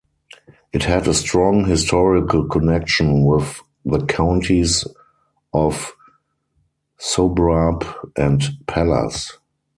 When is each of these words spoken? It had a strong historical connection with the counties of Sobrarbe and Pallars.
It 0.73 0.83
had 0.85 1.07
a 1.07 1.13
strong 1.13 1.65
historical 1.65 2.47
connection 2.47 3.23
with 3.23 3.61
the 3.85 4.03
counties 4.07 4.83
of 5.53 5.93
Sobrarbe 6.97 7.85
and 8.17 8.41
Pallars. 8.65 9.29